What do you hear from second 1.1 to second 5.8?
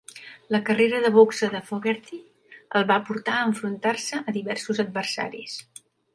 boxa de Fogerty el va portar a enfrontant-se a diversos adversaris.